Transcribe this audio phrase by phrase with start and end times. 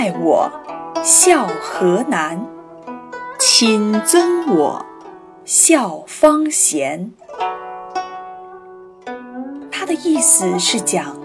[0.00, 0.48] 爱我，
[1.02, 2.46] 孝何难？
[3.36, 4.86] 亲尊我，
[5.44, 7.10] 孝方贤。
[9.72, 11.16] 他的意思是讲，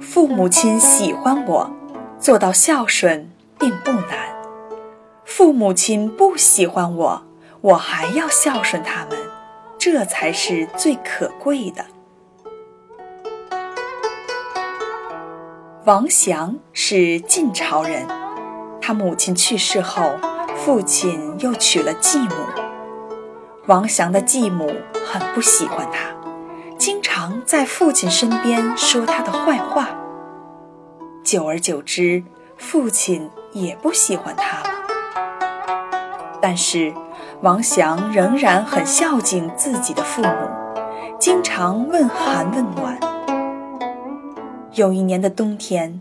[0.00, 1.70] 父母亲喜欢我，
[2.18, 4.32] 做到孝顺并不难；
[5.26, 7.22] 父母亲不喜欢我，
[7.60, 9.18] 我还要孝顺他们，
[9.76, 11.84] 这才是最可贵的。
[15.84, 18.06] 王祥是晋朝人，
[18.80, 20.12] 他母亲去世后，
[20.54, 22.34] 父亲又娶了继母。
[23.66, 24.72] 王祥的继母
[25.04, 26.14] 很不喜欢他，
[26.78, 29.88] 经常在父亲身边说他的坏话。
[31.24, 32.22] 久而久之，
[32.56, 34.66] 父亲也不喜欢他了。
[36.40, 36.94] 但是，
[37.40, 40.48] 王祥仍然很孝敬自己的父母，
[41.18, 43.11] 经常问寒问暖。
[44.74, 46.00] 有一年的冬天，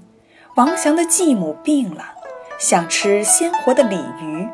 [0.56, 2.14] 王祥的继母病了，
[2.58, 4.48] 想吃鲜活的鲤鱼。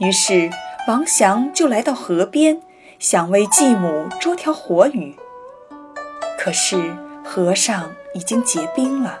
[0.00, 0.50] 于是
[0.88, 2.60] 王祥就来到河边，
[2.98, 5.14] 想为继母捉条活鱼。
[6.36, 9.20] 可是河上已经结冰了，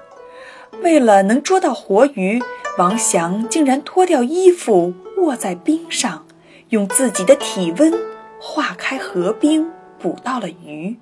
[0.82, 2.42] 为了能捉到活鱼，
[2.78, 6.26] 王祥竟然脱掉衣服卧在冰上，
[6.70, 7.94] 用自己的体温
[8.40, 10.96] 化开河冰，捕到了鱼。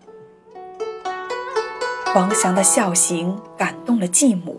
[2.14, 4.56] 王祥的孝行感动了继母，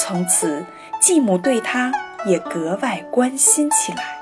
[0.00, 0.64] 从此
[1.00, 1.92] 继母对他
[2.24, 4.15] 也格外关心起来。